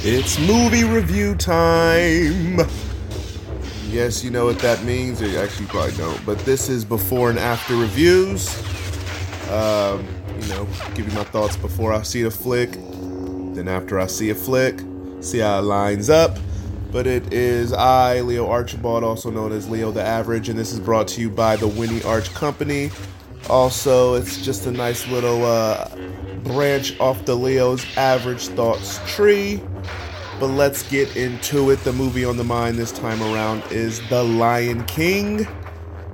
[0.00, 2.60] It's movie review time.
[3.88, 5.20] Yes, you know what that means.
[5.20, 8.48] You actually probably don't, but this is before and after reviews.
[9.50, 10.06] Um,
[10.40, 14.30] you know, give you my thoughts before I see a flick, then after I see
[14.30, 14.78] a flick,
[15.20, 16.38] see how it lines up.
[16.92, 20.78] But it is I, Leo Archibald, also known as Leo the Average, and this is
[20.78, 22.92] brought to you by the Winnie Arch Company.
[23.50, 25.88] Also, it's just a nice little uh,
[26.44, 29.60] branch off the Leo's Average Thoughts tree.
[30.40, 31.82] But let's get into it.
[31.84, 35.46] The movie on the mind this time around is The Lion King,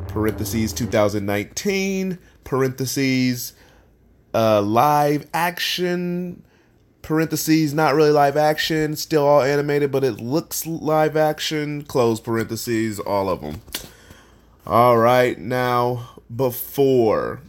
[0.08, 3.52] parentheses 2019, parentheses
[4.32, 6.42] uh, live action,
[7.02, 12.98] parentheses not really live action, still all animated, but it looks live action, close parentheses,
[12.98, 13.60] all of them.
[14.66, 17.40] All right, now before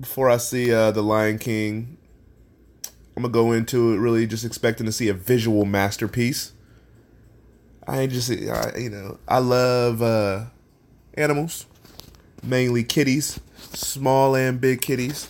[0.00, 1.98] before I see uh, The Lion King,
[3.16, 6.52] I'm gonna go into it really just expecting to see a visual masterpiece.
[7.86, 10.44] I just, I, you know, I love uh,
[11.14, 11.66] animals,
[12.42, 13.40] mainly kitties,
[13.72, 15.28] small and big kitties.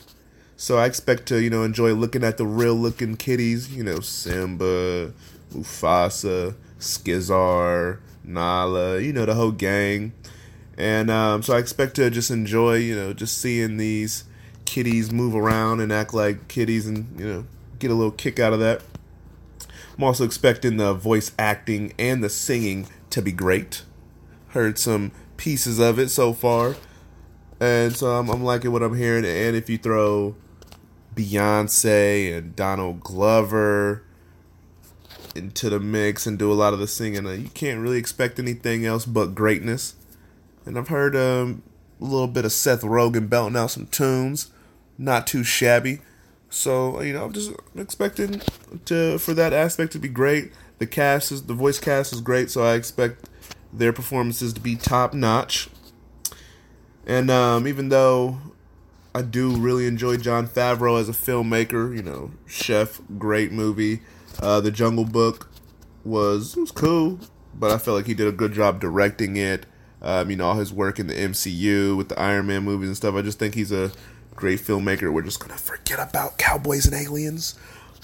[0.57, 3.75] So I expect to, you know, enjoy looking at the real looking kitties.
[3.75, 5.12] You know, Simba,
[5.55, 9.01] Mufasa, Skizar, Nala.
[9.01, 10.12] You know, the whole gang.
[10.77, 14.25] And um, so I expect to just enjoy, you know, just seeing these
[14.71, 17.45] kitties move around and act like kitties, and you know,
[17.81, 18.83] get a little kick out of that.
[19.99, 23.83] I'm also expecting the voice acting and the singing to be great.
[24.51, 26.77] Heard some pieces of it so far,
[27.59, 29.25] and so I'm, I'm liking what I'm hearing.
[29.25, 30.37] And if you throw
[31.17, 34.05] Beyonce and Donald Glover
[35.34, 38.39] into the mix and do a lot of the singing, uh, you can't really expect
[38.39, 39.97] anything else but greatness.
[40.65, 41.65] And I've heard um,
[42.01, 44.53] a little bit of Seth Rogen belting out some tunes,
[45.01, 46.01] not too shabby.
[46.51, 48.41] So you know, I'm just expecting
[48.84, 50.53] to for that aspect to be great.
[50.79, 53.28] The cast is the voice cast is great, so I expect
[53.72, 55.69] their performances to be top notch.
[57.06, 58.38] And um, even though
[59.15, 64.00] I do really enjoy Jon Favreau as a filmmaker, you know, chef, great movie.
[64.38, 65.50] Uh, the Jungle Book
[66.05, 67.19] was was cool,
[67.55, 69.67] but I felt like he did a good job directing it.
[70.03, 72.97] Um, you know, all his work in the MCU with the Iron Man movies and
[72.97, 73.15] stuff.
[73.15, 73.93] I just think he's a
[74.41, 75.12] great filmmaker.
[75.12, 77.56] We're just gonna forget about cowboys and aliens.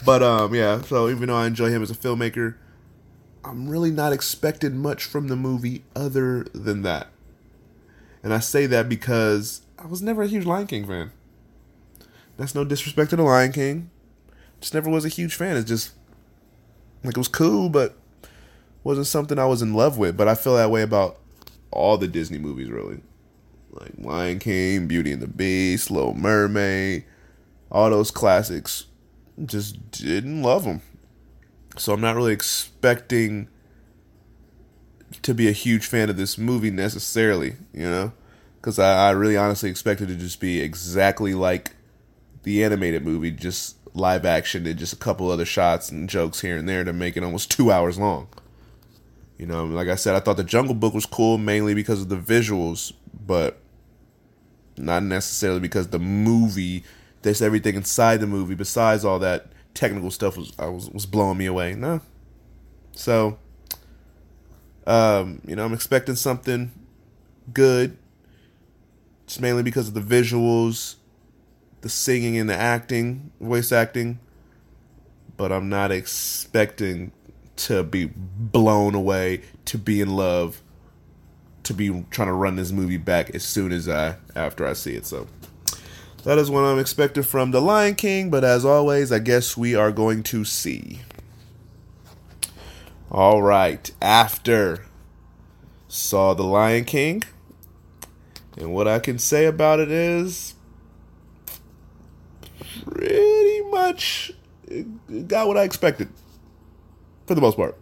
[0.05, 0.83] But um, yeah.
[0.83, 2.55] So even though I enjoy him as a filmmaker,
[3.43, 7.09] I'm really not expecting much from the movie other than that.
[8.23, 11.13] And I say that because I was never a huge Lion King fan.
[12.37, 13.91] That's no disrespect to the Lion King.
[14.61, 15.57] Just never was a huge fan.
[15.57, 15.93] It's just
[17.03, 17.97] like it was cool, but
[18.85, 20.17] wasn't something I was in love with.
[20.17, 21.19] But I feel that way about
[21.71, 23.01] all the Disney movies, really.
[23.81, 27.05] Like Lion King, Beauty and the Beast, Little Mermaid,
[27.71, 28.87] all those classics.
[29.45, 30.81] Just didn't love them.
[31.77, 33.49] So I'm not really expecting
[35.23, 38.13] to be a huge fan of this movie necessarily, you know?
[38.57, 41.77] Because I, I really honestly expected it to just be exactly like
[42.43, 46.57] the animated movie, just live action and just a couple other shots and jokes here
[46.57, 48.29] and there to make it almost two hours long.
[49.39, 52.09] You know, like I said, I thought the Jungle Book was cool mainly because of
[52.09, 52.93] the visuals,
[53.27, 53.61] but
[54.77, 56.85] not necessarily because the movie,
[57.23, 61.39] there's everything inside the movie besides all that technical stuff was I was was blowing
[61.39, 61.75] me away.
[61.75, 62.01] No.
[62.93, 63.39] So
[64.87, 66.71] um, you know, I'm expecting something
[67.53, 67.97] good.
[69.27, 70.97] Just mainly because of the visuals,
[71.81, 74.21] the singing and the acting, voice acting.
[75.37, 77.13] But I'm not expecting
[77.57, 80.63] to be blown away, to be in love,
[81.67, 84.95] to be trying to run this movie back as soon as I after I see
[84.95, 85.07] it.
[85.07, 85.27] So
[86.25, 89.75] that is what I'm expecting from The Lion King, but as always, I guess we
[89.75, 91.01] are going to see.
[93.11, 94.87] All right, after
[95.89, 97.23] saw The Lion King,
[98.57, 100.55] and what I can say about it is
[102.85, 104.33] pretty much
[105.29, 106.09] got what I expected
[107.27, 107.77] for the most part.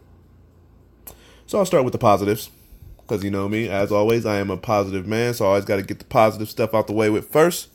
[1.47, 2.51] So I'll start with the positives
[3.07, 5.77] because you know me, as always, I am a positive man, so I always got
[5.77, 7.69] to get the positive stuff out the way with first.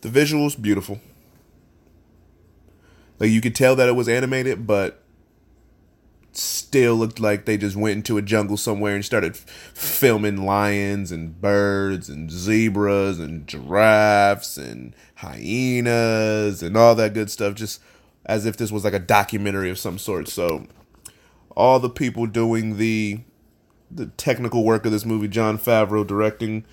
[0.00, 1.00] The visuals, beautiful.
[3.18, 5.02] Like you could tell that it was animated, but
[6.32, 11.40] still looked like they just went into a jungle somewhere and started filming lions and
[11.40, 17.80] birds and zebras and giraffes and hyenas and all that good stuff just
[18.26, 20.66] as if this was like a documentary of some sort so
[21.56, 23.20] all the people doing the
[23.90, 26.64] the technical work of this movie Jon Favreau directing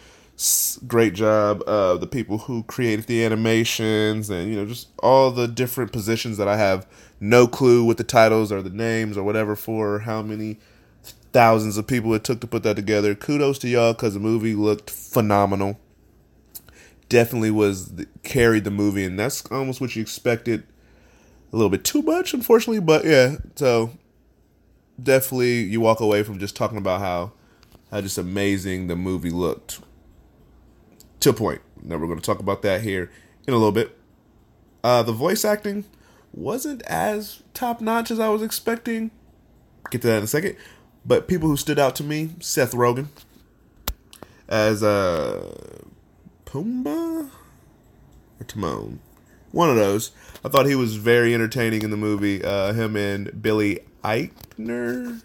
[0.87, 5.47] great job uh the people who created the animations and you know just all the
[5.47, 6.87] different positions that I have
[7.19, 10.57] no clue what the titles or the names or whatever for how many
[11.31, 13.15] thousands of people it took to put that together.
[13.15, 15.79] Kudos to y'all because the movie looked phenomenal.
[17.09, 17.91] Definitely was
[18.23, 20.63] carried the movie, and that's almost what you expected.
[21.51, 23.35] A little bit too much, unfortunately, but yeah.
[23.55, 23.91] So
[25.01, 27.33] definitely, you walk away from just talking about how
[27.91, 29.81] how just amazing the movie looked.
[31.21, 31.61] To a point.
[31.83, 33.11] Now we're going to talk about that here
[33.47, 33.97] in a little bit.
[34.83, 35.85] Uh, the voice acting
[36.33, 39.11] wasn't as top notch as I was expecting.
[39.91, 40.55] Get to that in a second.
[41.05, 43.07] But people who stood out to me, Seth Rogen
[44.47, 45.55] as uh
[46.45, 47.29] Pumbaa
[48.39, 48.99] or Timon.
[49.51, 50.11] One of those.
[50.45, 52.43] I thought he was very entertaining in the movie.
[52.43, 55.21] Uh, him and Billy Eichner.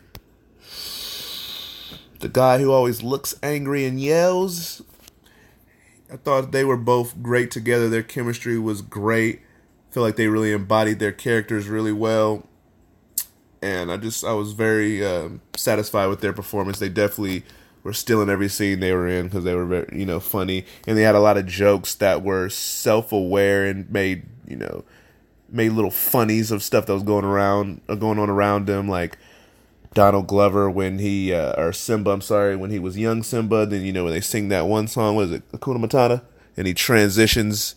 [2.20, 4.82] The guy who always looks angry and yells.
[6.12, 7.88] I thought they were both great together.
[7.88, 9.40] Their chemistry was great.
[9.90, 12.46] I feel like they really embodied their characters really well
[13.62, 16.78] and I just I was very um, satisfied with their performance.
[16.78, 17.44] They definitely
[17.82, 20.64] were still in every scene they were in because they were very you know funny,
[20.86, 24.84] and they had a lot of jokes that were self aware and made you know
[25.48, 29.18] made little funnies of stuff that was going around uh, going on around them, like.
[29.94, 33.64] Donald Glover when he uh, or Simba, I'm sorry, when he was young Simba.
[33.64, 36.20] Then you know when they sing that one song, was it, Hakuna Matata,
[36.54, 37.76] and he transitions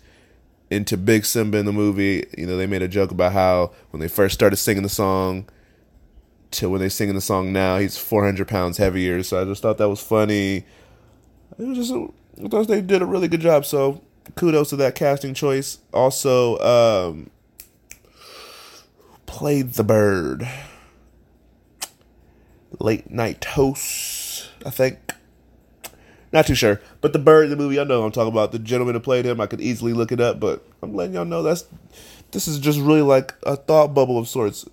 [0.69, 2.25] into Big Simba in the movie.
[2.37, 5.47] You know they made a joke about how when they first started singing the song,
[6.51, 9.21] to when they sing in the song now, he's 400 pounds heavier.
[9.23, 10.65] So I just thought that was funny.
[11.57, 13.65] It was just, I thought they did a really good job.
[13.65, 14.01] So
[14.35, 15.79] kudos to that casting choice.
[15.93, 17.29] Also, um,
[19.29, 20.49] played the bird.
[22.79, 25.13] Late night host, I think.
[26.33, 26.81] Not too sure.
[26.99, 28.51] But the bird in the movie, I know I'm talking about.
[28.51, 31.25] The gentleman who played him, I could easily look it up, but I'm letting y'all
[31.25, 31.65] know that's
[32.31, 34.65] this is just really like a thought bubble of sorts.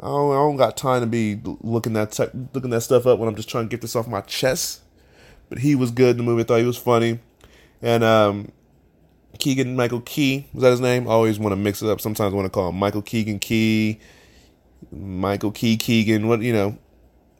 [0.00, 3.18] I don't, I don't got time to be looking that te- looking that stuff up
[3.18, 4.80] when I'm just trying to get this off my chest.
[5.50, 6.42] But he was good in the movie.
[6.42, 7.20] I thought he was funny,
[7.82, 8.52] and um,
[9.38, 11.08] Keegan Michael Key was that his name?
[11.08, 12.00] I always want to mix it up.
[12.00, 14.00] Sometimes I want to call him Michael Keegan Key,
[14.90, 16.28] Michael Key Keegan.
[16.28, 16.78] What you know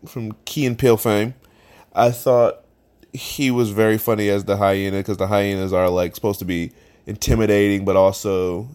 [0.07, 1.35] from Key and Peele fame.
[1.95, 2.65] I thought
[3.13, 6.73] he was very funny as the hyena because the hyenas are like supposed to be
[7.07, 8.69] intimidating, but also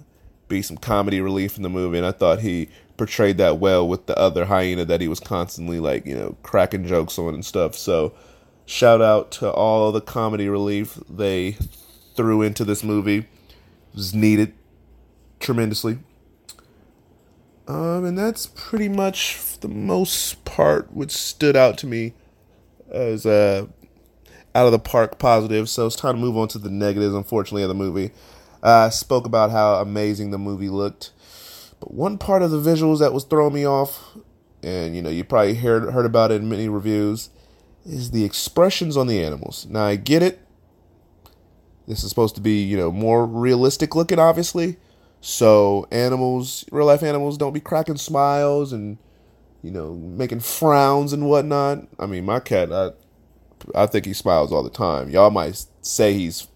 [0.47, 1.97] be some comedy relief in the movie.
[1.97, 5.79] And I thought he portrayed that well with the other hyena that he was constantly
[5.79, 7.75] like you know cracking jokes on and stuff.
[7.75, 8.13] So
[8.65, 11.57] shout out to all the comedy relief they
[12.15, 13.27] threw into this movie.
[13.94, 14.54] Was needed
[15.39, 16.00] tremendously.
[17.68, 22.13] Um, and that's pretty much the most part which stood out to me
[22.92, 23.69] as a
[24.56, 25.69] out of the park positive.
[25.69, 28.12] So it's time to move on to the negatives, unfortunately, of the movie.
[28.62, 31.12] I uh, spoke about how amazing the movie looked.
[31.80, 34.16] But one part of the visuals that was throwing me off,
[34.62, 37.30] and you know, you probably heard heard about it in many reviews,
[37.86, 39.66] is the expressions on the animals.
[39.69, 40.43] Now I get it.
[41.88, 44.77] This is supposed to be, you know, more realistic looking, obviously.
[45.21, 48.97] So animals, real life animals, don't be cracking smiles and,
[49.62, 51.88] you know, making frowns and whatnot.
[52.00, 52.91] I mean, my cat, I,
[53.75, 55.09] I think he smiles all the time.
[55.09, 56.47] Y'all might say he's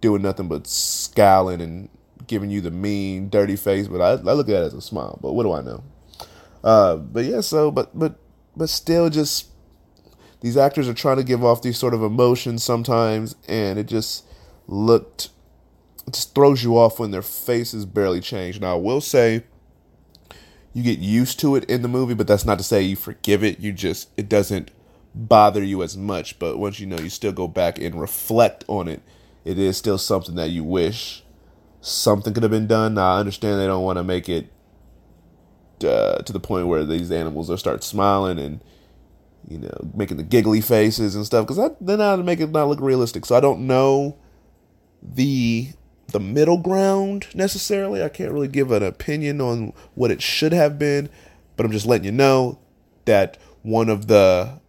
[0.00, 1.88] doing nothing but scowling and
[2.26, 5.18] giving you the mean, dirty face, but I, I look at it as a smile.
[5.22, 5.84] But what do I know?
[6.62, 8.16] Uh, but yeah, so but but
[8.56, 9.48] but still, just
[10.40, 14.24] these actors are trying to give off these sort of emotions sometimes, and it just
[14.66, 15.30] looked
[16.10, 18.60] just throws you off when their faces barely change.
[18.60, 19.44] Now I will say
[20.72, 23.42] you get used to it in the movie, but that's not to say you forgive
[23.42, 23.60] it.
[23.60, 24.70] You just it doesn't
[25.14, 26.38] bother you as much.
[26.38, 29.02] But once you know, you still go back and reflect on it.
[29.44, 31.24] It is still something that you wish
[31.84, 32.94] something could have been done.
[32.94, 34.50] Now, I understand they don't want to make it
[35.84, 38.60] uh, to the point where these animals will start smiling and
[39.46, 42.80] you know making the giggly faces and stuff because then that make it not look
[42.80, 43.26] realistic.
[43.26, 44.16] So I don't know
[45.04, 45.68] the
[46.08, 48.02] the middle ground necessarily.
[48.02, 51.08] I can't really give an opinion on what it should have been,
[51.56, 52.58] but I'm just letting you know
[53.04, 54.60] that one of the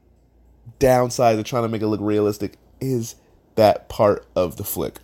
[0.79, 3.15] downsides of trying to make it look realistic is
[3.55, 4.99] that part of the flick.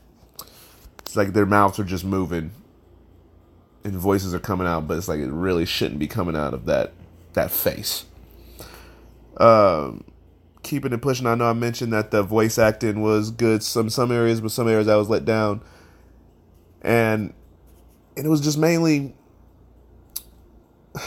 [1.00, 2.52] It's like their mouths are just moving
[3.84, 6.66] and voices are coming out, but it's like it really shouldn't be coming out of
[6.66, 6.94] that
[7.34, 8.06] that face.
[9.38, 10.04] Um,
[10.63, 11.27] keeping it pushing.
[11.27, 14.68] I know I mentioned that the voice acting was good some some areas, but some
[14.68, 15.62] areas I was let down,
[16.82, 17.34] and
[18.18, 19.15] and it was just mainly.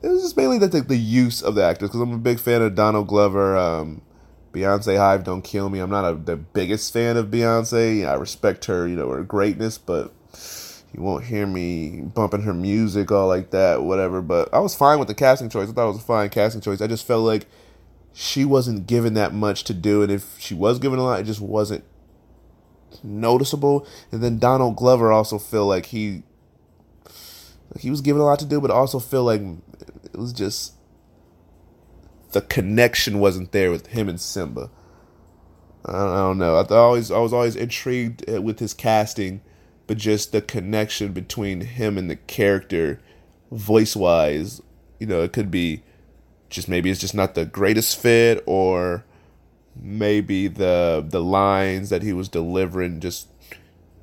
[0.00, 2.38] It was just mainly that the, the use of the actors because I'm a big
[2.38, 3.56] fan of Donald Glover.
[3.56, 4.00] Um,
[4.52, 5.78] Beyonce Hive Don't Kill Me.
[5.78, 8.06] I'm not a, the biggest fan of Beyonce.
[8.08, 10.12] I respect her, you know, her greatness, but
[10.92, 14.22] you won't hear me bumping her music all like that, whatever.
[14.22, 15.68] But I was fine with the casting choice.
[15.68, 16.80] I thought it was a fine casting choice.
[16.80, 17.46] I just felt like
[18.20, 21.22] she wasn't given that much to do, and if she was given a lot, it
[21.22, 21.84] just wasn't
[23.04, 23.86] noticeable.
[24.10, 26.24] And then Donald Glover also feel like he
[27.72, 30.74] like he was given a lot to do, but also feel like it was just
[32.32, 34.68] the connection wasn't there with him and Simba.
[35.84, 36.56] I don't, I don't know.
[36.56, 39.42] I, always I was always intrigued uh, with his casting,
[39.86, 43.00] but just the connection between him and the character,
[43.52, 44.60] voice wise,
[44.98, 45.84] you know, it could be
[46.48, 49.04] just maybe it's just not the greatest fit, or
[49.76, 53.28] maybe the the lines that he was delivering just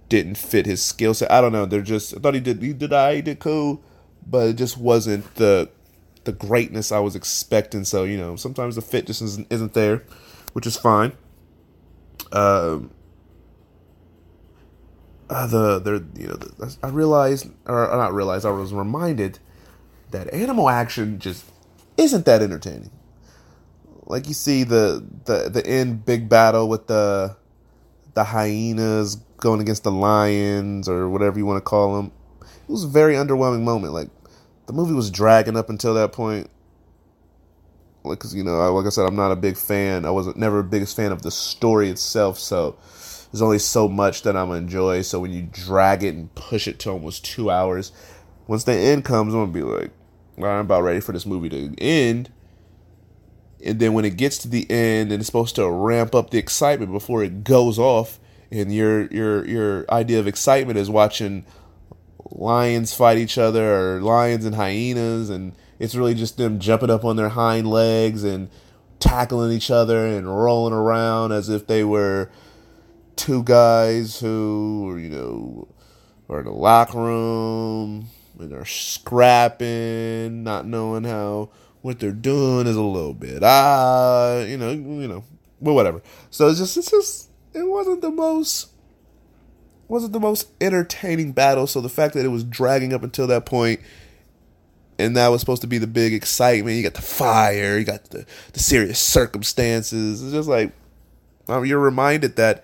[0.10, 1.32] didn't fit his skill set.
[1.32, 1.66] I don't know.
[1.66, 3.82] They're just I thought he did he did I he did cool,
[4.26, 5.70] but it just wasn't the
[6.24, 7.84] the greatness I was expecting.
[7.84, 10.04] So you know, sometimes the fit just isn't, isn't there,
[10.54, 11.14] which is fine.
[12.32, 12.92] Um,
[15.30, 19.40] uh, the there you know the, I realized or not realized I was reminded
[20.12, 21.46] that animal action just
[21.98, 22.92] isn't that entertaining.
[24.06, 27.36] Like you see the the the end big battle with the
[28.14, 32.12] the hyenas going against the lions or whatever you want to call them.
[32.42, 33.94] It was a very underwhelming moment.
[33.94, 34.10] Like
[34.68, 36.50] the movie was dragging up until that point.
[38.04, 40.06] Like, cause you know, like I said, I'm not a big fan.
[40.06, 42.38] I wasn't never a biggest fan of the story itself.
[42.38, 42.78] So
[43.32, 45.02] there's only so much that I'm gonna enjoy.
[45.02, 47.92] So when you drag it and push it to almost two hours,
[48.48, 49.92] once the end comes, I'm gonna be like,
[50.38, 52.32] I'm about ready for this movie to end.
[53.64, 56.38] And then when it gets to the end and it's supposed to ramp up the
[56.38, 58.20] excitement before it goes off,
[58.52, 61.46] and your your your idea of excitement is watching
[62.32, 67.06] lions fight each other or lions and hyenas and it's really just them jumping up
[67.06, 68.50] on their hind legs and
[69.00, 72.30] tackling each other and rolling around as if they were
[73.16, 75.68] two guys who you know
[76.30, 78.08] are in the locker room
[78.40, 81.50] and are scrapping not knowing how
[81.82, 85.24] what they're doing is a little bit ah you know you know
[85.62, 88.70] but whatever so it's just it's just it wasn't the most
[89.88, 91.68] wasn't the most entertaining battle.
[91.68, 93.80] So the fact that it was dragging up until that point,
[94.98, 96.78] and that was supposed to be the big excitement.
[96.78, 100.24] You got the fire, you got the the serious circumstances.
[100.24, 100.74] It's just like
[101.48, 102.64] um, you're reminded that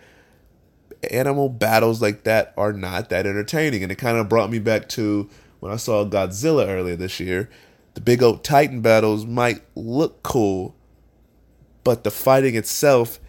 [1.09, 4.89] animal battles like that are not that entertaining, and it kind of brought me back
[4.89, 5.29] to
[5.61, 7.49] when I saw Godzilla earlier this year.
[7.93, 10.75] The big old Titan battles might look cool,
[11.83, 13.19] but the fighting itself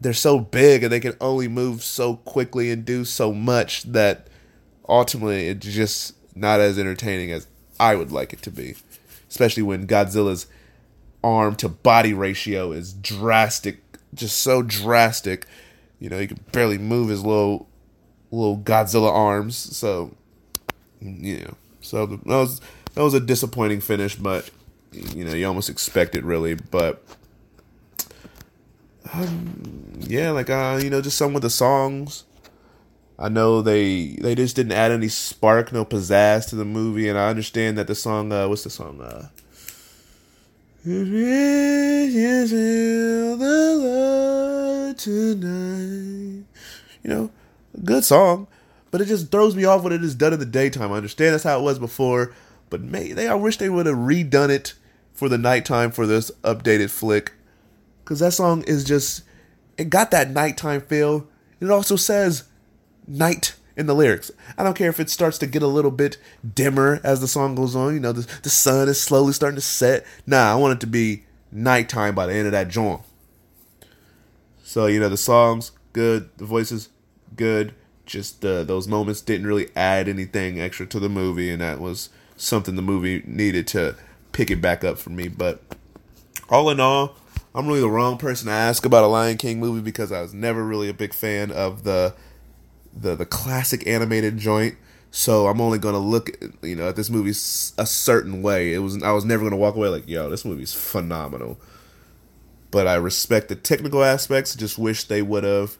[0.00, 4.28] they're so big and they can only move so quickly and do so much that
[4.88, 7.46] ultimately it's just not as entertaining as
[7.78, 8.76] I would like it to be.
[9.28, 10.46] Especially when Godzilla's
[11.22, 13.82] arm to body ratio is drastic,
[14.14, 15.46] just so drastic.
[15.98, 17.68] You know, he can barely move his little
[18.30, 19.56] little Godzilla arms.
[19.56, 20.16] So,
[21.00, 22.60] you know, so that was
[22.94, 24.50] that was a disappointing finish, but
[24.92, 27.02] you know, you almost expect it really, but
[29.12, 32.24] um, yeah, like uh, you know, just some of the songs.
[33.18, 37.18] I know they they just didn't add any spark, no pizzazz to the movie, and
[37.18, 39.00] I understand that the song, uh, what's the song?
[39.00, 39.28] Uh,
[44.96, 46.44] tonight.
[47.02, 47.30] You know,
[47.84, 48.46] good song,
[48.90, 50.92] but it just throws me off when it is done in the daytime.
[50.92, 52.34] I understand that's how it was before,
[52.68, 54.74] but may they I wish they would have redone it
[55.12, 57.32] for the nighttime for this updated flick
[58.04, 59.22] because that song is just
[59.76, 61.28] it got that nighttime feel.
[61.60, 62.44] It also says
[63.06, 64.30] night in the lyrics.
[64.58, 66.18] I don't care if it starts to get a little bit
[66.54, 67.94] dimmer as the song goes on.
[67.94, 70.04] You know, the, the sun is slowly starting to set.
[70.26, 73.00] Nah, I want it to be nighttime by the end of that joint.
[74.62, 76.88] So you know, the songs good, the voices
[77.36, 77.74] good.
[78.10, 82.08] Just uh, those moments didn't really add anything extra to the movie, and that was
[82.36, 83.94] something the movie needed to
[84.32, 85.28] pick it back up for me.
[85.28, 85.62] But
[86.48, 87.14] all in all,
[87.54, 90.34] I'm really the wrong person to ask about a Lion King movie because I was
[90.34, 92.14] never really a big fan of the
[92.92, 94.74] the the classic animated joint.
[95.12, 96.30] So I'm only gonna look,
[96.62, 98.74] you know, at this movie a certain way.
[98.74, 101.60] It was I was never gonna walk away like, yo, this movie's phenomenal.
[102.72, 104.56] But I respect the technical aspects.
[104.56, 105.78] Just wish they would have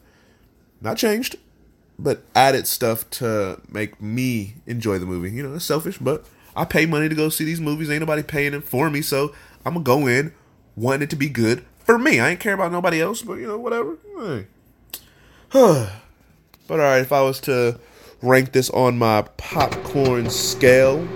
[0.79, 1.35] not changed,
[2.01, 5.31] but added stuff to make me enjoy the movie.
[5.31, 7.89] You know, it's selfish, but I pay money to go see these movies.
[7.89, 9.33] Ain't nobody paying it for me, so
[9.65, 10.33] I'm gonna go in
[10.75, 12.19] wanting it to be good for me.
[12.19, 13.97] I ain't care about nobody else, but you know, whatever.
[14.17, 14.47] Hey.
[15.51, 15.89] but
[16.69, 17.79] alright, if I was to
[18.21, 21.07] rank this on my popcorn scale,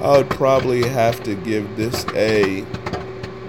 [0.00, 2.64] I would probably have to give this a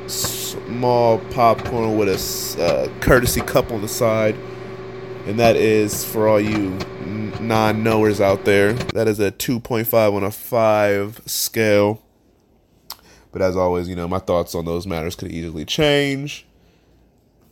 [0.07, 4.35] small popcorn with a uh, courtesy cup on the side.
[5.27, 6.69] And that is for all you
[7.41, 12.01] non knowers out there, that is a 2.5 on a 5 scale.
[13.33, 16.45] But as always, you know, my thoughts on those matters could easily change.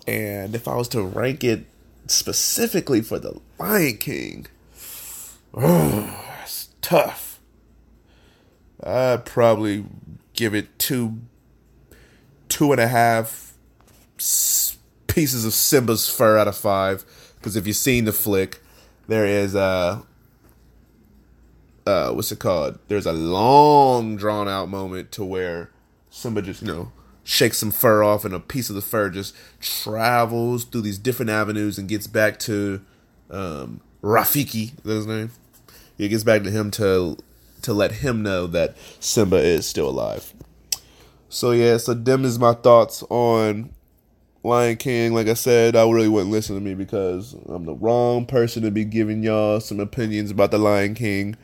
[0.07, 1.65] And if I was to rank it
[2.07, 4.47] specifically for the Lion King,
[5.53, 7.41] oh, that's tough.
[8.81, 9.85] I'd probably
[10.33, 11.19] give it two,
[12.47, 13.53] two and a half
[15.07, 17.03] pieces of Simba's fur out of five.
[17.45, 18.59] Because if you've seen the flick,
[19.07, 20.01] there is a,
[21.85, 22.79] uh, what's it called?
[22.87, 25.69] There's a long drawn out moment to where
[26.09, 26.91] Simba just, you know,
[27.23, 31.29] shakes some fur off, and a piece of the fur just travels through these different
[31.29, 32.81] avenues and gets back to
[33.29, 34.75] um, Rafiki.
[34.79, 35.29] Is that his name?
[35.99, 37.15] It gets back to him to
[37.61, 40.33] to let him know that Simba is still alive.
[41.29, 43.69] So yeah, so them is my thoughts on
[44.45, 45.13] Lion King.
[45.13, 48.71] Like I said, I really wouldn't listen to me because I'm the wrong person to
[48.71, 51.35] be giving y'all some opinions about the Lion King.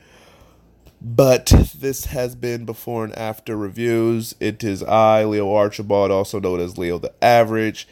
[1.02, 4.36] But this has been before and after reviews.
[4.40, 7.88] It is I, Leo Archibald, also known as Leo the Average.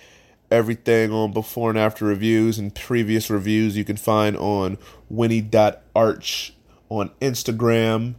[0.52, 4.78] Everything on before and after reviews and previous reviews you can find on
[5.10, 6.54] Winnie.arch
[6.90, 8.16] on Instagram,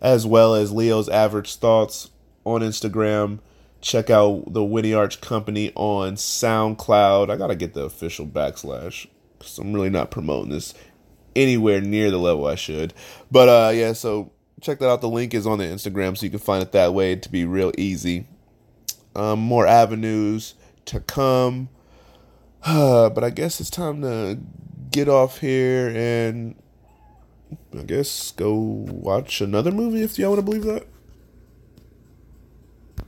[0.00, 2.10] as well as Leo's Average Thoughts
[2.44, 3.38] on Instagram.
[3.82, 7.30] Check out the Winnie Arch Company on SoundCloud.
[7.30, 9.06] I gotta get the official backslash
[9.38, 10.72] because I'm really not promoting this
[11.34, 12.94] anywhere near the level I should.
[13.30, 15.00] But uh yeah, so check that out.
[15.00, 17.44] The link is on the Instagram, so you can find it that way to be
[17.44, 18.26] real easy.
[19.14, 20.54] Um, more avenues
[20.86, 21.68] to come.
[22.64, 24.38] Uh, but I guess it's time to
[24.90, 26.54] get off here and
[27.76, 30.86] I guess go watch another movie if y'all want to believe that.